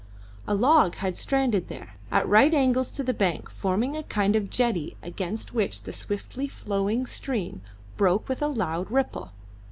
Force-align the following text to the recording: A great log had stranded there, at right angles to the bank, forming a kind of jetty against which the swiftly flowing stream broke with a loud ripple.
A 0.47 0.53
great 0.55 0.61
log 0.61 0.95
had 0.95 1.15
stranded 1.15 1.67
there, 1.67 1.93
at 2.11 2.27
right 2.27 2.51
angles 2.55 2.89
to 2.93 3.03
the 3.03 3.13
bank, 3.13 3.51
forming 3.51 3.95
a 3.95 4.01
kind 4.01 4.35
of 4.35 4.49
jetty 4.49 4.97
against 5.03 5.53
which 5.53 5.83
the 5.83 5.93
swiftly 5.93 6.47
flowing 6.47 7.05
stream 7.05 7.61
broke 7.97 8.27
with 8.27 8.41
a 8.41 8.47
loud 8.47 8.89
ripple. 8.89 9.31